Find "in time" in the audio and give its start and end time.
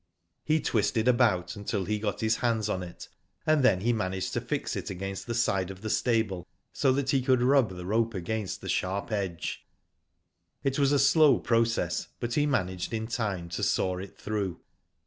12.95-13.47